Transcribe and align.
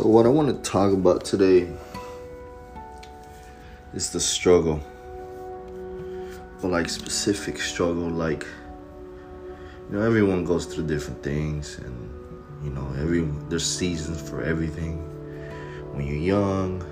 So, 0.00 0.06
what 0.06 0.24
I 0.24 0.30
want 0.30 0.48
to 0.48 0.70
talk 0.70 0.94
about 0.94 1.26
today 1.26 1.68
is 3.92 4.08
the 4.08 4.18
struggle. 4.18 4.80
But, 6.62 6.68
like, 6.68 6.88
specific 6.88 7.60
struggle, 7.60 8.08
like, 8.08 8.46
you 9.90 9.98
know, 9.98 10.00
everyone 10.00 10.46
goes 10.46 10.64
through 10.64 10.86
different 10.86 11.22
things, 11.22 11.76
and, 11.80 12.10
you 12.64 12.70
know, 12.70 12.90
every 12.98 13.28
there's 13.50 13.66
seasons 13.66 14.26
for 14.26 14.42
everything. 14.42 14.96
When 15.92 16.06
you're 16.06 16.16
young, 16.16 16.82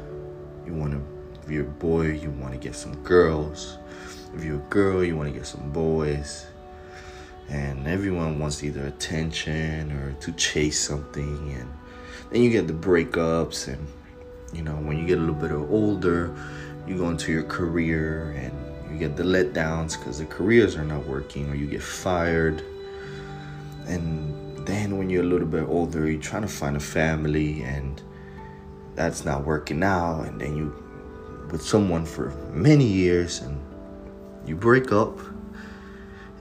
you 0.66 0.74
want 0.74 0.92
to, 0.92 1.00
if 1.42 1.50
you're 1.50 1.64
a 1.64 1.76
boy, 1.80 2.08
you 2.08 2.28
want 2.32 2.52
to 2.52 2.58
get 2.58 2.74
some 2.74 2.94
girls. 3.04 3.78
If 4.34 4.44
you're 4.44 4.56
a 4.56 4.68
girl, 4.68 5.02
you 5.02 5.16
want 5.16 5.32
to 5.32 5.34
get 5.34 5.46
some 5.46 5.70
boys. 5.72 6.44
And 7.48 7.88
everyone 7.88 8.38
wants 8.38 8.62
either 8.62 8.84
attention 8.84 9.92
or 9.92 10.12
to 10.12 10.32
chase 10.32 10.78
something, 10.78 11.54
and 11.58 11.72
then 12.30 12.42
you 12.42 12.50
get 12.50 12.66
the 12.66 12.72
breakups 12.72 13.68
and 13.68 13.86
you 14.52 14.62
know 14.62 14.74
when 14.74 14.98
you 14.98 15.06
get 15.06 15.18
a 15.18 15.20
little 15.20 15.34
bit 15.34 15.52
older 15.52 16.34
you 16.88 16.96
go 16.96 17.10
into 17.10 17.30
your 17.30 17.42
career 17.42 18.30
and 18.30 18.68
you 18.90 18.98
get 18.98 19.16
the 19.16 19.22
letdowns 19.22 19.98
because 19.98 20.18
the 20.18 20.24
careers 20.26 20.76
are 20.76 20.84
not 20.84 21.06
working 21.06 21.50
or 21.50 21.54
you 21.54 21.66
get 21.66 21.82
fired. 21.82 22.64
And 23.86 24.66
then 24.66 24.96
when 24.96 25.10
you're 25.10 25.22
a 25.22 25.26
little 25.26 25.46
bit 25.46 25.64
older 25.64 26.10
you're 26.10 26.20
trying 26.20 26.42
to 26.42 26.48
find 26.48 26.76
a 26.76 26.80
family 26.80 27.62
and 27.62 28.02
that's 28.94 29.24
not 29.24 29.44
working 29.44 29.82
out. 29.82 30.22
And 30.22 30.40
then 30.40 30.56
you 30.56 30.84
with 31.50 31.62
someone 31.62 32.04
for 32.04 32.30
many 32.52 32.84
years 32.84 33.40
and 33.40 33.60
you 34.46 34.56
break 34.56 34.92
up 34.92 35.18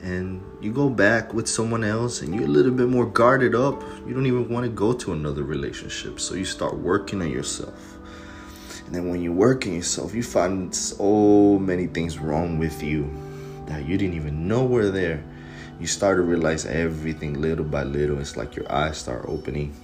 and 0.02 0.42
you 0.62 0.72
go 0.72 0.90
back 0.90 1.34
with 1.34 1.48
someone 1.48 1.84
else 1.84 2.22
and 2.22 2.34
you're 2.34 2.46
a 2.46 2.48
little 2.48 2.72
bit 2.72 2.88
more 2.88 3.06
guarded 3.06 3.56
up, 3.56 3.82
you 4.06 4.14
don't 4.14 4.26
even 4.26 4.48
want 4.50 4.66
to 4.66 4.72
go 4.72 4.94
to 4.94 5.14
another 5.14 5.44
relationship. 5.44 6.20
So 6.20 6.36
you 6.36 6.46
start 6.46 6.78
working 6.78 7.22
on 7.22 7.30
yourself. 7.30 7.98
And 8.86 8.96
then 8.96 9.10
when 9.10 9.22
you 9.22 9.34
work 9.34 9.66
on 9.66 9.74
yourself, 9.74 10.14
you 10.14 10.24
find 10.24 10.74
so 10.74 11.60
many 11.60 11.88
things 11.88 12.18
wrong 12.20 12.58
with 12.58 12.82
you 12.82 13.12
that 13.66 13.86
you 13.86 13.98
didn't 13.98 14.16
even 14.16 14.48
know 14.48 14.66
were 14.66 14.90
there. 14.90 15.24
You 15.80 15.88
start 15.88 16.18
to 16.18 16.22
realize 16.22 16.66
everything 16.66 17.42
little 17.42 17.66
by 17.66 17.84
little. 17.84 18.20
It's 18.20 18.38
like 18.38 18.56
your 18.56 18.72
eyes 18.72 18.98
start 18.98 19.26
opening. 19.28 19.76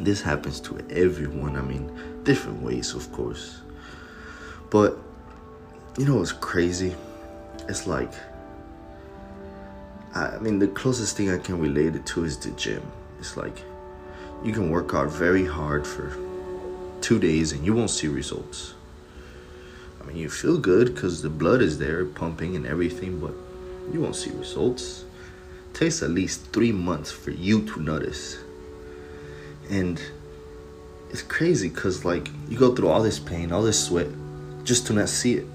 This 0.00 0.22
happens 0.22 0.60
to 0.60 0.78
everyone. 0.90 1.56
I 1.56 1.60
mean, 1.60 2.22
different 2.24 2.62
ways, 2.62 2.94
of 2.94 3.12
course. 3.12 3.60
But 4.70 4.96
you 5.98 6.04
know 6.04 6.16
what's 6.16 6.32
crazy? 6.32 6.94
It's 7.68 7.86
like 7.86 8.12
I 10.14 10.38
mean, 10.38 10.58
the 10.58 10.68
closest 10.68 11.16
thing 11.16 11.30
I 11.30 11.38
can 11.38 11.60
relate 11.60 11.94
it 11.94 12.06
to 12.06 12.24
is 12.24 12.38
the 12.38 12.50
gym. 12.50 12.82
It's 13.18 13.36
like 13.36 13.62
you 14.42 14.52
can 14.52 14.70
work 14.70 14.94
out 14.94 15.10
very 15.10 15.44
hard 15.44 15.86
for 15.86 16.16
two 17.00 17.18
days 17.18 17.52
and 17.52 17.64
you 17.64 17.74
won't 17.74 17.90
see 17.90 18.08
results. 18.08 18.74
I 20.00 20.04
mean, 20.04 20.16
you 20.16 20.30
feel 20.30 20.58
good 20.58 20.94
because 20.94 21.22
the 21.22 21.28
blood 21.28 21.60
is 21.60 21.78
there 21.78 22.04
pumping 22.04 22.56
and 22.56 22.66
everything, 22.66 23.20
but 23.20 23.34
you 23.92 24.00
won't 24.00 24.16
see 24.16 24.30
results. 24.30 25.04
It 25.70 25.74
takes 25.74 26.02
at 26.02 26.10
least 26.10 26.52
three 26.52 26.72
months 26.72 27.10
for 27.12 27.30
you 27.30 27.64
to 27.66 27.80
notice. 27.80 28.38
And 29.70 30.00
it's 31.10 31.22
crazy 31.22 31.68
because, 31.68 32.04
like, 32.04 32.28
you 32.48 32.58
go 32.58 32.74
through 32.74 32.88
all 32.88 33.02
this 33.02 33.18
pain, 33.18 33.52
all 33.52 33.62
this 33.62 33.86
sweat, 33.86 34.08
just 34.64 34.86
to 34.86 34.92
not 34.94 35.08
see 35.08 35.34
it 35.34 35.46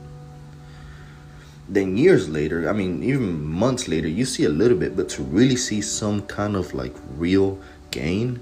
then 1.73 1.97
years 1.97 2.29
later, 2.29 2.69
I 2.69 2.73
mean, 2.73 3.03
even 3.03 3.43
months 3.43 3.87
later, 3.87 4.07
you 4.07 4.25
see 4.25 4.43
a 4.45 4.49
little 4.49 4.77
bit, 4.77 4.95
but 4.95 5.09
to 5.09 5.23
really 5.23 5.55
see 5.55 5.81
some 5.81 6.21
kind 6.23 6.55
of 6.55 6.73
like 6.73 6.95
real 7.17 7.59
gain 7.91 8.39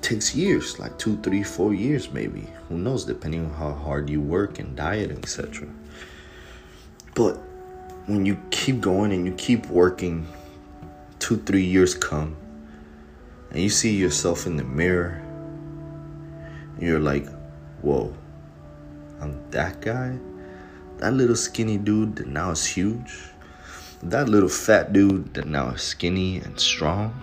takes 0.00 0.34
years 0.34 0.78
like 0.78 0.96
two, 0.98 1.16
three, 1.18 1.42
four 1.42 1.74
years, 1.74 2.10
maybe. 2.10 2.46
Who 2.68 2.78
knows, 2.78 3.04
depending 3.04 3.44
on 3.46 3.52
how 3.52 3.72
hard 3.72 4.08
you 4.08 4.20
work 4.20 4.58
and 4.58 4.76
diet, 4.76 5.10
etc. 5.10 5.68
But 7.14 7.34
when 8.06 8.24
you 8.24 8.38
keep 8.50 8.80
going 8.80 9.12
and 9.12 9.26
you 9.26 9.34
keep 9.34 9.66
working, 9.66 10.26
two, 11.18 11.38
three 11.38 11.64
years 11.64 11.94
come, 11.94 12.36
and 13.50 13.60
you 13.60 13.70
see 13.70 13.96
yourself 13.96 14.46
in 14.46 14.56
the 14.56 14.64
mirror, 14.64 15.22
and 16.76 16.82
you're 16.82 17.00
like, 17.00 17.26
whoa, 17.82 18.14
I'm 19.20 19.38
that 19.50 19.80
guy? 19.80 20.18
That 20.98 21.14
little 21.14 21.36
skinny 21.36 21.78
dude 21.78 22.16
that 22.16 22.26
now 22.26 22.50
is 22.50 22.66
huge. 22.66 23.30
That 24.02 24.28
little 24.28 24.48
fat 24.48 24.92
dude 24.92 25.34
that 25.34 25.46
now 25.46 25.70
is 25.70 25.82
skinny 25.82 26.38
and 26.38 26.58
strong. 26.58 27.22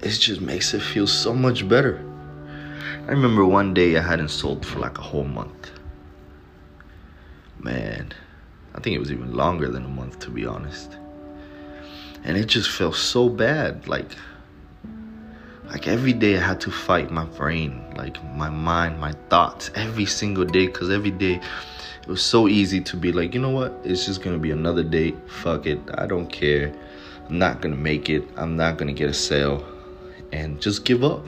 It 0.00 0.10
just 0.10 0.40
makes 0.40 0.72
it 0.72 0.80
feel 0.80 1.06
so 1.06 1.34
much 1.34 1.68
better. 1.68 2.02
I 3.06 3.10
remember 3.10 3.44
one 3.44 3.74
day 3.74 3.98
I 3.98 4.02
hadn't 4.02 4.30
sold 4.30 4.64
for 4.64 4.78
like 4.78 4.96
a 4.96 5.02
whole 5.02 5.24
month. 5.24 5.72
Man, 7.58 8.12
I 8.74 8.80
think 8.80 8.96
it 8.96 8.98
was 8.98 9.12
even 9.12 9.34
longer 9.34 9.68
than 9.68 9.84
a 9.84 9.88
month 9.88 10.20
to 10.20 10.30
be 10.30 10.46
honest. 10.46 10.96
And 12.24 12.38
it 12.38 12.46
just 12.46 12.70
felt 12.70 12.94
so 12.94 13.28
bad. 13.28 13.88
Like, 13.88 14.16
like 15.70 15.88
every 15.88 16.12
day 16.12 16.36
I 16.36 16.40
had 16.40 16.60
to 16.62 16.70
fight 16.70 17.10
my 17.10 17.24
brain, 17.24 17.84
like 17.96 18.22
my 18.34 18.50
mind, 18.50 19.00
my 19.00 19.12
thoughts, 19.30 19.70
every 19.74 20.06
single 20.06 20.44
day. 20.44 20.66
Cause 20.66 20.90
every 20.90 21.10
day 21.10 21.40
it 22.02 22.08
was 22.08 22.22
so 22.22 22.48
easy 22.48 22.80
to 22.82 22.96
be 22.96 23.12
like, 23.12 23.34
you 23.34 23.40
know 23.40 23.50
what? 23.50 23.72
It's 23.84 24.04
just 24.04 24.22
gonna 24.22 24.38
be 24.38 24.50
another 24.50 24.82
date. 24.82 25.16
Fuck 25.26 25.66
it. 25.66 25.80
I 25.94 26.06
don't 26.06 26.26
care. 26.26 26.72
I'm 27.28 27.38
not 27.38 27.62
gonna 27.62 27.76
make 27.76 28.10
it. 28.10 28.28
I'm 28.36 28.56
not 28.56 28.76
gonna 28.76 28.92
get 28.92 29.08
a 29.08 29.14
sale, 29.14 29.66
and 30.32 30.60
just 30.60 30.84
give 30.84 31.02
up. 31.02 31.26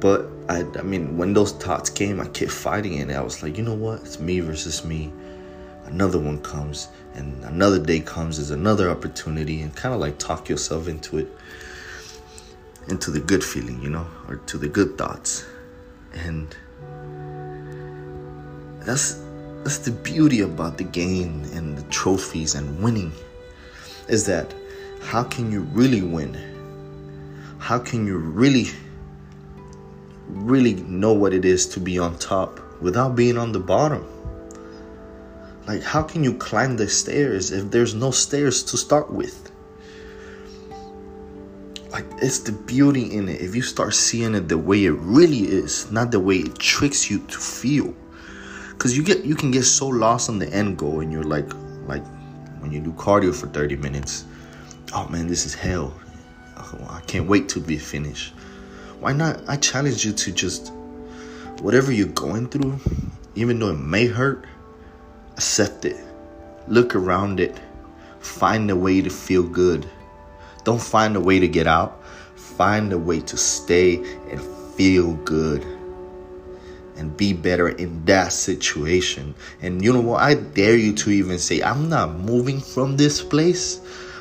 But 0.00 0.26
I, 0.48 0.64
I 0.78 0.82
mean, 0.82 1.16
when 1.16 1.32
those 1.32 1.52
thoughts 1.52 1.90
came, 1.90 2.20
I 2.20 2.26
kept 2.26 2.52
fighting 2.52 2.94
it. 2.94 3.10
I 3.10 3.20
was 3.20 3.42
like, 3.42 3.56
you 3.56 3.62
know 3.62 3.74
what? 3.74 4.00
It's 4.00 4.20
me 4.20 4.40
versus 4.40 4.84
me. 4.84 5.12
Another 5.84 6.18
one 6.18 6.40
comes, 6.40 6.88
and 7.14 7.44
another 7.44 7.78
day 7.78 8.00
comes. 8.00 8.38
is 8.38 8.50
another 8.50 8.90
opportunity, 8.90 9.62
and 9.62 9.74
kind 9.74 9.94
of 9.94 10.00
like 10.00 10.18
talk 10.18 10.48
yourself 10.48 10.88
into 10.88 11.18
it, 11.18 11.28
into 12.88 13.10
the 13.10 13.20
good 13.20 13.42
feeling, 13.42 13.80
you 13.82 13.90
know, 13.90 14.06
or 14.28 14.36
to 14.36 14.58
the 14.58 14.68
good 14.68 14.96
thoughts, 14.96 15.44
and 16.12 16.56
that's 18.80 19.20
that's 19.64 19.78
the 19.78 19.90
beauty 19.90 20.42
about 20.42 20.78
the 20.78 20.84
game 20.84 21.42
and 21.52 21.76
the 21.76 21.82
trophies 21.90 22.54
and 22.54 22.80
winning 22.80 23.12
is 24.08 24.24
that 24.26 24.54
how 25.02 25.24
can 25.24 25.50
you 25.50 25.62
really 25.72 26.02
win? 26.02 26.38
How 27.58 27.78
can 27.78 28.06
you 28.06 28.16
really 28.16 28.68
really 30.28 30.74
know 30.74 31.12
what 31.12 31.32
it 31.32 31.44
is 31.44 31.66
to 31.68 31.80
be 31.80 31.98
on 31.98 32.18
top 32.18 32.60
without 32.80 33.16
being 33.16 33.36
on 33.36 33.52
the 33.52 33.60
bottom? 33.60 34.06
Like 35.66 35.82
how 35.82 36.02
can 36.02 36.22
you 36.22 36.34
climb 36.34 36.76
the 36.76 36.88
stairs 36.88 37.50
if 37.50 37.70
there's 37.70 37.94
no 37.94 38.12
stairs 38.12 38.62
to 38.64 38.76
start 38.76 39.10
with? 39.12 39.45
Like 41.96 42.04
it's 42.20 42.40
the 42.40 42.52
beauty 42.52 43.14
in 43.14 43.26
it. 43.30 43.40
If 43.40 43.56
you 43.56 43.62
start 43.62 43.94
seeing 43.94 44.34
it 44.34 44.48
the 44.50 44.58
way 44.58 44.84
it 44.84 44.90
really 44.90 45.44
is, 45.48 45.90
not 45.90 46.10
the 46.10 46.20
way 46.20 46.36
it 46.36 46.58
tricks 46.58 47.10
you 47.10 47.20
to 47.20 47.38
feel. 47.38 47.94
Because 48.72 48.94
you 48.94 49.02
get 49.02 49.24
you 49.24 49.34
can 49.34 49.50
get 49.50 49.62
so 49.62 49.88
lost 49.88 50.28
on 50.28 50.38
the 50.38 50.46
end 50.52 50.76
goal 50.76 51.00
and 51.00 51.10
you're 51.10 51.24
like 51.24 51.50
like 51.86 52.04
when 52.60 52.70
you 52.70 52.80
do 52.80 52.92
cardio 52.92 53.34
for 53.34 53.46
30 53.46 53.76
minutes 53.76 54.26
oh 54.92 55.08
man 55.08 55.26
this 55.26 55.46
is 55.46 55.54
hell. 55.54 55.98
Oh, 56.58 56.86
I 56.90 57.00
can't 57.06 57.26
wait 57.26 57.48
to 57.48 57.60
be 57.60 57.78
finished. 57.78 58.34
Why 59.00 59.14
not? 59.14 59.40
I 59.48 59.56
challenge 59.56 60.04
you 60.04 60.12
to 60.12 60.32
just 60.32 60.74
whatever 61.62 61.92
you're 61.92 62.08
going 62.08 62.50
through 62.50 62.78
even 63.36 63.58
though 63.58 63.70
it 63.70 63.80
may 63.80 64.04
hurt 64.04 64.44
accept 65.38 65.86
it. 65.86 65.96
Look 66.68 66.94
around 66.94 67.40
it. 67.40 67.58
Find 68.20 68.70
a 68.70 68.76
way 68.76 69.00
to 69.00 69.08
feel 69.08 69.42
good 69.42 69.88
don't 70.66 70.82
find 70.82 71.16
a 71.16 71.20
way 71.20 71.40
to 71.40 71.48
get 71.48 71.66
out 71.66 72.02
find 72.56 72.92
a 72.92 72.98
way 72.98 73.20
to 73.20 73.36
stay 73.36 73.96
and 74.30 74.40
feel 74.74 75.14
good 75.24 75.62
and 76.96 77.14
be 77.16 77.34
better 77.34 77.68
in 77.68 78.02
that 78.06 78.32
situation. 78.32 79.34
And 79.60 79.84
you 79.84 79.92
know 79.92 80.00
what? 80.00 80.22
I 80.22 80.34
dare 80.34 80.76
you 80.76 80.94
to 80.94 81.10
even 81.10 81.38
say, 81.38 81.62
I'm 81.62 81.90
not 81.90 82.14
moving 82.14 82.60
from 82.60 82.96
this 82.96 83.22
place 83.22 83.80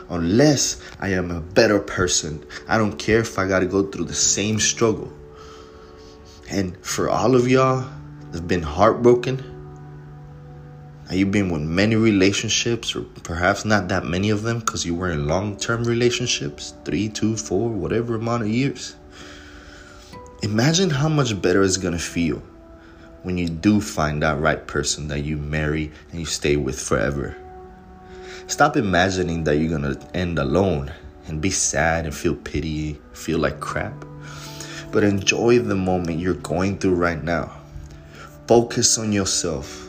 unless 0.09 0.81
I 0.99 1.09
am 1.09 1.31
a 1.31 1.39
better 1.39 1.79
person. 1.79 2.45
I 2.67 2.77
don't 2.77 2.97
care 2.99 3.19
if 3.19 3.39
I 3.39 3.47
got 3.47 3.59
to 3.59 3.65
go 3.65 3.83
through 3.83 4.05
the 4.05 4.13
same 4.13 4.59
struggle. 4.59 5.11
And 6.49 6.75
for 6.85 7.09
all 7.09 7.35
of 7.35 7.47
y'all 7.47 7.89
that 8.31 8.39
have 8.39 8.47
been 8.47 8.61
heartbroken, 8.61 9.54
you've 11.11 11.31
been 11.31 11.49
with 11.49 11.61
many 11.61 11.95
relationships, 11.95 12.95
or 12.95 13.01
perhaps 13.23 13.63
not 13.63 13.87
that 13.89 14.05
many 14.05 14.31
of 14.31 14.41
them 14.41 14.59
because 14.59 14.85
you 14.85 14.95
were 14.95 15.11
in 15.11 15.27
long 15.27 15.57
term 15.57 15.83
relationships 15.83 16.73
three, 16.83 17.09
two, 17.09 17.37
four, 17.37 17.69
whatever 17.69 18.15
amount 18.15 18.43
of 18.43 18.49
years. 18.49 18.95
Imagine 20.41 20.89
how 20.89 21.09
much 21.09 21.39
better 21.41 21.63
it's 21.63 21.77
gonna 21.77 21.99
feel 21.99 22.41
when 23.23 23.37
you 23.37 23.49
do 23.49 23.81
find 23.81 24.21
that 24.21 24.39
right 24.39 24.67
person 24.67 25.07
that 25.07 25.21
you 25.21 25.37
marry 25.37 25.91
and 26.11 26.19
you 26.19 26.25
stay 26.25 26.55
with 26.55 26.79
forever. 26.79 27.35
Stop 28.47 28.77
imagining 28.77 29.43
that 29.43 29.57
you're 29.57 29.69
gonna 29.69 29.97
end 30.13 30.37
alone 30.37 30.91
and 31.27 31.41
be 31.41 31.49
sad 31.49 32.05
and 32.05 32.13
feel 32.13 32.35
pity, 32.35 32.99
feel 33.13 33.39
like 33.39 33.59
crap. 33.59 34.05
but 34.91 35.03
enjoy 35.03 35.59
the 35.59 35.75
moment 35.75 36.19
you're 36.19 36.35
going 36.35 36.77
through 36.77 36.95
right 36.95 37.21
now. 37.21 37.51
Focus 38.47 38.97
on 38.97 39.11
yourself. 39.11 39.84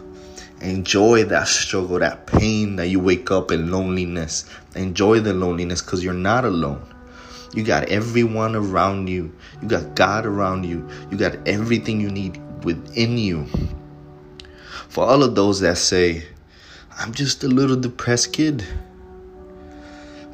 Enjoy 0.60 1.24
that 1.24 1.48
struggle, 1.48 1.98
that 1.98 2.26
pain 2.26 2.76
that 2.76 2.88
you 2.88 2.98
wake 2.98 3.30
up 3.30 3.50
in 3.50 3.70
loneliness. 3.70 4.48
Enjoy 4.74 5.20
the 5.20 5.34
loneliness 5.34 5.82
because 5.82 6.02
you're 6.02 6.14
not 6.14 6.44
alone. 6.44 6.82
You 7.54 7.62
got 7.62 7.88
everyone 7.88 8.56
around 8.56 9.08
you. 9.08 9.32
You 9.62 9.68
got 9.68 9.94
God 9.94 10.26
around 10.26 10.64
you. 10.64 10.88
You 11.10 11.18
got 11.18 11.36
everything 11.46 12.00
you 12.00 12.10
need 12.10 12.40
within 12.64 13.18
you. 13.18 13.46
For 14.88 15.04
all 15.04 15.22
of 15.22 15.34
those 15.34 15.60
that 15.60 15.78
say, 15.78 16.24
I'm 16.98 17.12
just 17.12 17.44
a 17.44 17.48
little 17.48 17.76
depressed 17.76 18.32
kid. 18.32 18.64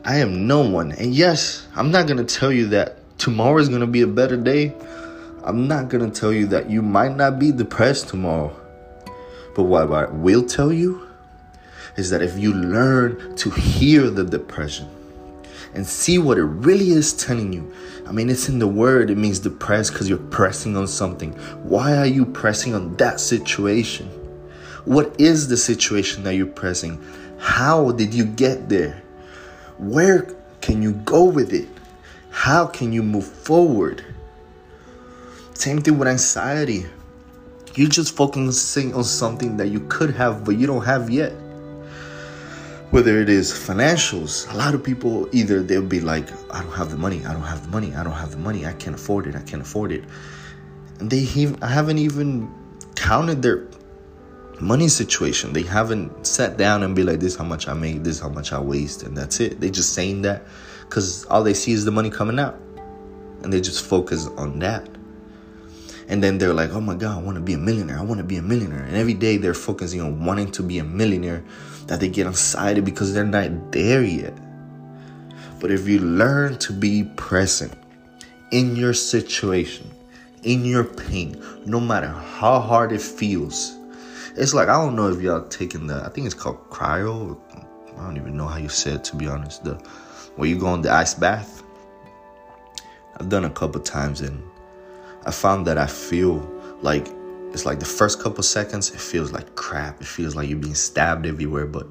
I 0.04 0.16
am 0.16 0.46
no 0.46 0.60
one. 0.69 0.92
And 0.92 1.14
yes, 1.14 1.66
I'm 1.74 1.90
not 1.90 2.06
going 2.06 2.24
to 2.24 2.38
tell 2.38 2.52
you 2.52 2.69
that 2.69 3.19
tomorrow 3.19 3.58
is 3.58 3.69
going 3.69 3.80
to 3.80 3.86
be 3.86 4.02
a 4.02 4.06
better 4.06 4.36
day. 4.36 4.74
I'm 5.44 5.66
not 5.66 5.88
going 5.88 6.08
to 6.08 6.20
tell 6.20 6.32
you 6.32 6.46
that 6.48 6.70
you 6.70 6.82
might 6.82 7.16
not 7.16 7.38
be 7.38 7.50
depressed 7.50 8.08
tomorrow. 8.08 8.56
But 9.54 9.64
what 9.64 9.93
I 9.93 10.06
will 10.10 10.44
tell 10.44 10.72
you 10.72 11.08
is 11.96 12.10
that 12.10 12.22
if 12.22 12.38
you 12.38 12.54
learn 12.54 13.37
to 13.37 13.50
hear 13.50 14.08
the 14.08 14.25
depression 14.25 14.88
and 15.75 15.87
see 15.87 16.19
what 16.19 16.38
it 16.38 16.44
really 16.44 16.90
is 16.90 17.12
telling 17.12 17.52
you, 17.52 17.72
I 18.06 18.12
mean, 18.12 18.31
it's 18.31 18.49
in 18.49 18.58
the 18.58 18.66
word, 18.66 19.10
it 19.10 19.16
means 19.16 19.38
depressed 19.38 19.93
because 19.93 20.08
you're 20.08 20.19
pressing 20.19 20.76
on 20.76 20.87
something. 20.87 21.32
Why 21.62 21.96
are 21.96 22.06
you 22.06 22.26
pressing 22.26 22.75
on 22.75 22.96
that 22.96 23.20
situation? 23.20 24.08
What 24.84 25.20
is 25.20 25.49
the 25.49 25.56
situation 25.56 26.25
that 26.25 26.34
you're 26.34 26.46
pressing? 26.46 27.02
How 27.38 27.93
did 27.93 28.12
you 28.14 28.25
get 28.25 28.69
there? 28.69 29.02
Where 29.78 30.34
can 30.60 30.82
you 30.82 30.93
go 30.93 31.25
with 31.25 31.52
it? 31.52 31.69
How 32.31 32.66
can 32.66 32.93
you 32.93 33.02
move 33.02 33.26
forward? 33.26 34.05
Same 35.55 35.81
thing 35.81 35.98
with 35.98 36.08
anxiety. 36.08 36.87
You're 37.74 37.88
just 37.88 38.14
focusing 38.14 38.94
on 38.94 39.04
something 39.04 39.56
that 39.56 39.69
you 39.69 39.80
could 39.88 40.14
have, 40.14 40.44
but 40.44 40.56
you 40.56 40.66
don't 40.66 40.84
have 40.84 41.08
yet. 41.08 41.32
Whether 42.90 43.20
it 43.20 43.30
is 43.30 43.50
financials, 43.50 44.52
a 44.52 44.56
lot 44.56 44.74
of 44.74 44.84
people 44.84 45.26
either 45.32 45.62
they'll 45.62 45.82
be 45.82 46.00
like, 46.00 46.28
I 46.52 46.62
don't 46.62 46.72
have 46.72 46.90
the 46.90 46.98
money, 46.98 47.24
I 47.24 47.32
don't 47.32 47.42
have 47.42 47.62
the 47.62 47.70
money, 47.70 47.94
I 47.94 48.04
don't 48.04 48.12
have 48.12 48.32
the 48.32 48.36
money, 48.36 48.66
I 48.66 48.74
can't 48.74 48.94
afford 48.94 49.26
it, 49.26 49.34
I 49.34 49.40
can't 49.40 49.62
afford 49.62 49.92
it. 49.92 50.04
And 51.00 51.10
they 51.10 51.24
I 51.62 51.69
haven't 51.69 51.96
even 51.96 52.52
counted 52.94 53.40
their 53.40 53.66
money 54.60 54.88
situation. 54.88 55.54
They 55.54 55.62
haven't 55.62 56.26
sat 56.26 56.58
down 56.58 56.82
and 56.82 56.94
be 56.94 57.02
like, 57.02 57.20
this 57.20 57.36
how 57.36 57.44
much 57.44 57.69
I 57.69 57.72
make, 57.72 58.04
this 58.04 58.20
how 58.20 58.28
much 58.28 58.52
I 58.52 58.60
waste, 58.60 59.02
and 59.02 59.16
that's 59.16 59.40
it. 59.40 59.60
They 59.60 59.70
just 59.70 59.94
saying 59.94 60.22
that 60.22 60.42
because 60.82 61.24
all 61.26 61.42
they 61.42 61.54
see 61.54 61.72
is 61.72 61.86
the 61.86 61.90
money 61.90 62.10
coming 62.10 62.38
out. 62.38 62.60
And 63.42 63.52
they 63.52 63.60
just 63.62 63.84
focus 63.84 64.26
on 64.36 64.58
that. 64.58 64.86
And 66.12 66.23
then 66.23 66.37
they're 66.37 66.53
like, 66.53 66.75
oh 66.75 66.81
my 66.82 66.94
God, 66.94 67.17
I 67.17 67.23
want 67.23 67.37
to 67.37 67.41
be 67.41 67.55
a 67.55 67.59
millionaire. 67.59 67.99
I 67.99 68.03
want 68.03 68.19
to 68.19 68.25
be 68.25 68.37
a 68.37 68.43
millionaire. 68.43 68.82
And 68.82 68.94
every 68.94 69.14
day 69.14 69.38
they're 69.38 69.55
focusing 69.55 70.03
on 70.03 70.23
wanting 70.26 70.50
to 70.53 70.62
be 70.62 70.79
a 70.79 70.85
millionaire 70.85 71.43
that 71.87 72.00
they 72.00 72.09
get 72.11 72.26
excited 72.26 72.85
because 72.85 73.14
they're 73.14 73.25
not 73.25 73.73
there 73.73 74.05
yet. 74.05 74.37
But 75.59 75.70
if 75.70 75.88
you 75.88 76.00
learn 76.00 76.59
to 76.59 76.73
be 76.75 77.05
present 77.17 77.73
in 78.50 78.76
your 78.76 78.93
situation, 78.93 79.91
in 80.43 80.67
your 80.67 80.85
pain, 80.85 81.43
no 81.64 81.81
matter 81.81 82.09
how 82.09 82.61
hard 82.61 82.93
it 82.93 83.00
feels, 83.00 83.75
it's 84.37 84.53
like 84.53 84.69
I 84.69 84.75
don't 84.75 84.94
know 84.94 85.08
if 85.08 85.23
y'all 85.23 85.49
taking 85.49 85.87
the 85.87 86.05
I 86.05 86.11
think 86.11 86.26
it's 86.26 86.35
called 86.35 86.69
cryo. 86.69 87.41
I 87.97 88.05
don't 88.05 88.19
even 88.19 88.37
know 88.37 88.49
how 88.49 88.58
you 88.58 88.69
say 88.69 88.93
it 88.97 89.05
to 89.05 89.17
be 89.17 89.29
honest. 89.29 89.65
The 89.65 89.76
where 90.37 90.47
you 90.47 90.58
go 90.58 90.75
in 90.75 90.82
the 90.82 90.93
ice 90.93 91.15
bath. 91.15 91.62
I've 93.17 93.31
done 93.31 93.47
a 93.47 93.50
couple 93.50 93.81
times 93.81 94.20
and 94.20 94.43
I 95.24 95.30
found 95.30 95.66
that 95.66 95.78
I 95.78 95.86
feel 95.86 96.38
like 96.82 97.06
it's 97.52 97.66
like 97.66 97.78
the 97.78 97.86
first 97.86 98.20
couple 98.20 98.42
seconds 98.42 98.90
it 98.90 99.00
feels 99.00 99.30
like 99.32 99.54
crap. 99.54 100.00
It 100.00 100.06
feels 100.06 100.34
like 100.34 100.48
you're 100.48 100.58
being 100.58 100.74
stabbed 100.74 101.26
everywhere, 101.26 101.66
but 101.66 101.86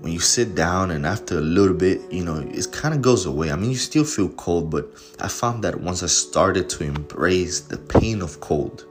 when 0.00 0.12
you 0.12 0.20
sit 0.20 0.54
down 0.54 0.92
and 0.92 1.04
after 1.04 1.38
a 1.38 1.40
little 1.40 1.74
bit, 1.74 2.00
you 2.12 2.24
know, 2.24 2.36
it 2.38 2.70
kind 2.70 2.94
of 2.94 3.02
goes 3.02 3.26
away. 3.26 3.50
I 3.50 3.56
mean, 3.56 3.70
you 3.70 3.76
still 3.76 4.04
feel 4.04 4.28
cold, 4.28 4.70
but 4.70 4.88
I 5.20 5.26
found 5.26 5.64
that 5.64 5.80
once 5.80 6.02
I 6.02 6.06
started 6.06 6.68
to 6.70 6.84
embrace 6.84 7.60
the 7.60 7.78
pain 7.78 8.22
of 8.22 8.40
cold, 8.40 8.84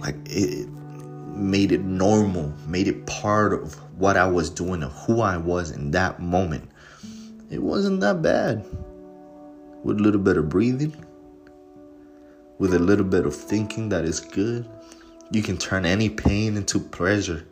like 0.00 0.16
it 0.26 0.68
made 1.34 1.72
it 1.72 1.80
normal, 1.80 2.52
made 2.68 2.86
it 2.86 3.06
part 3.06 3.52
of 3.52 3.74
what 3.98 4.16
I 4.16 4.26
was 4.26 4.50
doing, 4.50 4.82
of 4.82 4.92
who 4.92 5.20
I 5.20 5.36
was 5.36 5.70
in 5.70 5.90
that 5.92 6.20
moment. 6.20 6.70
It 7.50 7.62
wasn't 7.62 8.00
that 8.02 8.22
bad. 8.22 8.64
With 9.82 9.98
a 9.98 10.02
little 10.02 10.20
bit 10.20 10.36
of 10.36 10.48
breathing, 10.48 10.94
with 12.60 12.74
a 12.74 12.78
little 12.78 13.06
bit 13.06 13.24
of 13.24 13.34
thinking 13.34 13.88
that 13.88 14.04
is 14.04 14.20
good, 14.20 14.68
you 15.32 15.42
can 15.42 15.56
turn 15.56 15.86
any 15.86 16.10
pain 16.10 16.58
into 16.58 16.78
pleasure. 16.78 17.46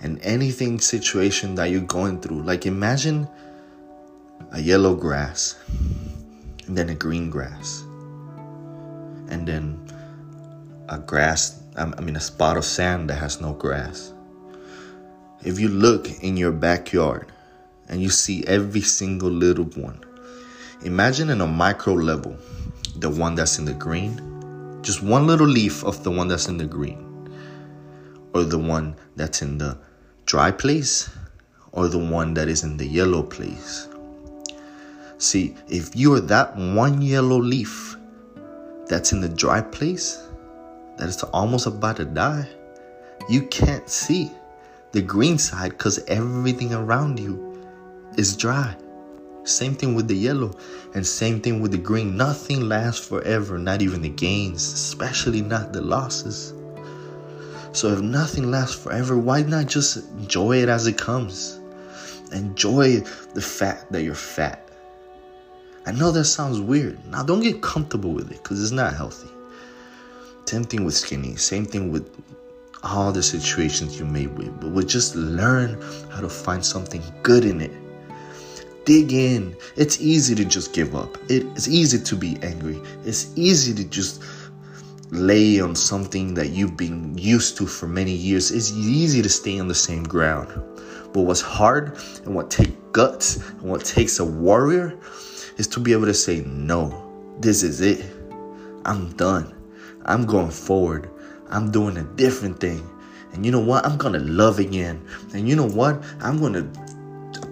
And 0.00 0.20
anything 0.20 0.78
situation 0.78 1.54
that 1.54 1.70
you're 1.70 1.80
going 1.80 2.20
through, 2.20 2.42
like 2.42 2.66
imagine 2.66 3.26
a 4.52 4.60
yellow 4.60 4.94
grass, 4.94 5.58
and 6.66 6.76
then 6.76 6.90
a 6.90 6.94
green 6.94 7.30
grass, 7.30 7.84
and 9.30 9.48
then 9.48 9.80
a 10.90 10.98
grass, 10.98 11.62
I 11.74 11.86
mean, 12.02 12.16
a 12.16 12.20
spot 12.20 12.58
of 12.58 12.66
sand 12.66 13.08
that 13.08 13.16
has 13.16 13.40
no 13.40 13.54
grass. 13.54 14.12
If 15.42 15.58
you 15.58 15.68
look 15.68 16.22
in 16.22 16.36
your 16.36 16.52
backyard 16.52 17.32
and 17.88 18.02
you 18.02 18.10
see 18.10 18.44
every 18.46 18.82
single 18.82 19.30
little 19.30 19.64
one, 19.64 20.04
imagine 20.84 21.30
in 21.30 21.40
a 21.40 21.46
micro 21.46 21.94
level 21.94 22.36
the 23.00 23.10
one 23.10 23.34
that's 23.34 23.58
in 23.58 23.64
the 23.64 23.74
green, 23.74 24.80
just 24.82 25.02
one 25.02 25.26
little 25.26 25.46
leaf 25.46 25.84
of 25.84 26.02
the 26.04 26.10
one 26.10 26.28
that's 26.28 26.48
in 26.48 26.56
the 26.56 26.66
green, 26.66 27.30
or 28.34 28.44
the 28.44 28.58
one 28.58 28.96
that's 29.16 29.42
in 29.42 29.58
the 29.58 29.78
dry 30.24 30.50
place, 30.50 31.10
or 31.72 31.88
the 31.88 31.98
one 31.98 32.34
that 32.34 32.48
is 32.48 32.64
in 32.64 32.76
the 32.76 32.86
yellow 32.86 33.22
place. 33.22 33.88
See, 35.18 35.56
if 35.68 35.96
you 35.96 36.14
are 36.14 36.20
that 36.20 36.56
one 36.56 37.00
yellow 37.00 37.38
leaf 37.38 37.96
that's 38.86 39.12
in 39.12 39.20
the 39.20 39.28
dry 39.28 39.60
place, 39.60 40.22
that 40.98 41.08
is 41.08 41.22
almost 41.24 41.66
about 41.66 41.96
to 41.96 42.04
die, 42.04 42.48
you 43.28 43.42
can't 43.48 43.88
see 43.88 44.30
the 44.92 45.02
green 45.02 45.38
side 45.38 45.72
because 45.72 45.98
everything 46.06 46.72
around 46.72 47.18
you 47.18 47.68
is 48.16 48.36
dry. 48.36 48.76
Same 49.46 49.74
thing 49.76 49.94
with 49.94 50.08
the 50.08 50.16
yellow, 50.16 50.52
and 50.94 51.06
same 51.06 51.40
thing 51.40 51.60
with 51.60 51.70
the 51.70 51.78
green. 51.78 52.16
Nothing 52.16 52.68
lasts 52.68 53.06
forever, 53.06 53.58
not 53.58 53.80
even 53.80 54.02
the 54.02 54.08
gains, 54.08 54.60
especially 54.72 55.40
not 55.40 55.72
the 55.72 55.80
losses. 55.80 56.52
So, 57.72 57.92
if 57.92 58.00
nothing 58.00 58.50
lasts 58.50 58.74
forever, 58.74 59.16
why 59.16 59.42
not 59.42 59.66
just 59.66 59.98
enjoy 60.18 60.62
it 60.62 60.68
as 60.68 60.86
it 60.86 60.98
comes? 60.98 61.60
Enjoy 62.32 63.00
the 63.34 63.40
fact 63.40 63.92
that 63.92 64.02
you're 64.02 64.14
fat. 64.14 64.68
I 65.86 65.92
know 65.92 66.10
that 66.10 66.24
sounds 66.24 66.60
weird. 66.60 66.98
Now, 67.06 67.22
don't 67.22 67.40
get 67.40 67.62
comfortable 67.62 68.12
with 68.12 68.32
it 68.32 68.42
because 68.42 68.60
it's 68.60 68.72
not 68.72 68.94
healthy. 68.94 69.28
Same 70.46 70.64
thing 70.64 70.84
with 70.84 70.94
skinny. 70.94 71.36
Same 71.36 71.64
thing 71.64 71.92
with 71.92 72.10
all 72.82 73.12
the 73.12 73.22
situations 73.22 73.98
you 73.98 74.06
may 74.06 74.26
be. 74.26 74.48
But 74.48 74.70
we 74.70 74.84
just 74.84 75.14
learn 75.14 75.80
how 76.10 76.20
to 76.20 76.28
find 76.28 76.64
something 76.64 77.02
good 77.22 77.44
in 77.44 77.60
it. 77.60 77.85
Dig 78.86 79.12
in. 79.12 79.56
It's 79.76 80.00
easy 80.00 80.34
to 80.36 80.44
just 80.44 80.72
give 80.72 80.94
up. 80.94 81.18
It's 81.28 81.68
easy 81.68 81.98
to 81.98 82.16
be 82.16 82.38
angry. 82.42 82.80
It's 83.04 83.36
easy 83.36 83.74
to 83.74 83.84
just 83.84 84.22
lay 85.10 85.60
on 85.60 85.74
something 85.74 86.34
that 86.34 86.50
you've 86.50 86.76
been 86.76 87.18
used 87.18 87.56
to 87.58 87.66
for 87.66 87.88
many 87.88 88.12
years. 88.12 88.52
It's 88.52 88.72
easy 88.72 89.22
to 89.22 89.28
stay 89.28 89.58
on 89.58 89.66
the 89.66 89.74
same 89.74 90.04
ground. 90.04 90.48
But 91.12 91.22
what's 91.22 91.40
hard 91.40 91.98
and 92.24 92.34
what 92.34 92.48
takes 92.48 92.72
guts 92.92 93.36
and 93.36 93.62
what 93.62 93.84
takes 93.84 94.20
a 94.20 94.24
warrior 94.24 94.98
is 95.56 95.66
to 95.68 95.80
be 95.80 95.92
able 95.92 96.06
to 96.06 96.14
say, 96.14 96.42
no, 96.46 97.12
this 97.40 97.64
is 97.64 97.80
it. 97.80 98.04
I'm 98.84 99.12
done. 99.16 99.52
I'm 100.04 100.26
going 100.26 100.50
forward. 100.50 101.10
I'm 101.48 101.72
doing 101.72 101.96
a 101.96 102.04
different 102.04 102.60
thing. 102.60 102.88
And 103.32 103.44
you 103.44 103.50
know 103.50 103.60
what? 103.60 103.84
I'm 103.84 103.98
going 103.98 104.14
to 104.14 104.20
love 104.20 104.60
again. 104.60 105.04
And 105.34 105.48
you 105.48 105.56
know 105.56 105.68
what? 105.68 106.02
I'm 106.20 106.38
going 106.38 106.52
to 106.52 106.95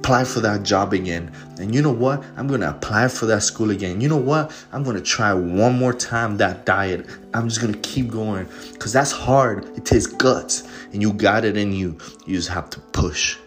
apply 0.04 0.22
for 0.22 0.40
that 0.40 0.62
job 0.62 0.92
again. 0.92 1.32
And 1.58 1.74
you 1.74 1.80
know 1.80 1.90
what? 1.90 2.22
I'm 2.36 2.46
going 2.46 2.60
to 2.60 2.68
apply 2.68 3.08
for 3.08 3.24
that 3.24 3.42
school 3.42 3.70
again. 3.70 4.02
You 4.02 4.08
know 4.10 4.18
what? 4.18 4.52
I'm 4.70 4.82
going 4.82 4.96
to 4.96 5.02
try 5.02 5.32
one 5.32 5.78
more 5.78 5.94
time 5.94 6.36
that 6.36 6.66
diet. 6.66 7.08
I'm 7.32 7.48
just 7.48 7.62
going 7.62 7.72
to 7.72 7.78
keep 7.78 8.10
going 8.10 8.46
because 8.74 8.92
that's 8.92 9.10
hard. 9.10 9.64
It 9.78 9.86
takes 9.86 10.06
guts. 10.06 10.68
And 10.92 11.00
you 11.00 11.14
got 11.14 11.46
it 11.46 11.56
in 11.56 11.72
you. 11.72 11.96
You 12.26 12.36
just 12.36 12.50
have 12.50 12.68
to 12.70 12.80
push 12.80 13.38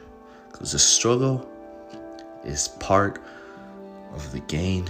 because 0.51 0.71
the 0.71 0.79
struggle 0.79 1.47
is 2.43 2.69
part 2.79 3.21
of 4.13 4.31
the 4.31 4.39
gain 4.39 4.89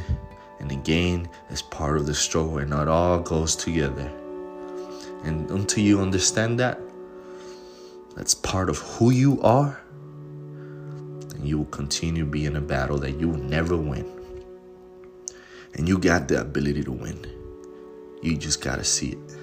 and 0.60 0.72
the 0.72 0.78
gain 0.78 1.28
is 1.50 1.62
part 1.62 1.98
of 1.98 2.06
the 2.06 2.16
struggle, 2.16 2.60
and 2.60 2.74
it 2.74 2.88
all 2.88 3.20
goes 3.20 3.56
together. 3.58 4.10
And 5.24 5.52
until 5.52 5.84
you 5.84 6.00
understand 6.00 6.60
that, 6.62 6.80
that's 8.16 8.34
part 8.34 8.70
of 8.70 8.78
who 8.78 9.12
you 9.12 9.40
are, 9.42 9.80
and 11.38 11.48
you 11.48 11.60
will 11.60 11.66
continue 11.66 12.26
being 12.26 12.48
in 12.48 12.56
a 12.56 12.62
battle 12.62 12.98
that 12.98 13.20
you 13.20 13.30
will 13.30 13.38
never 13.38 13.78
win. 13.78 14.06
And 15.76 15.88
you 15.88 16.00
got 16.00 16.28
the 16.28 16.42
ability 16.42 16.84
to 16.84 16.92
win. 16.92 17.26
You 18.22 18.36
just 18.36 18.62
got 18.62 18.78
to 18.78 18.84
see 18.84 19.10
it. 19.10 19.37